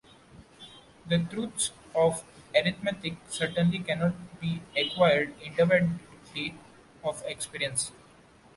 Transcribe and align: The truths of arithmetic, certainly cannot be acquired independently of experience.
The 1.05 1.19
truths 1.25 1.69
of 1.93 2.23
arithmetic, 2.55 3.17
certainly 3.29 3.77
cannot 3.77 4.39
be 4.41 4.63
acquired 4.75 5.35
independently 5.43 6.55
of 7.03 7.21
experience. 7.27 7.91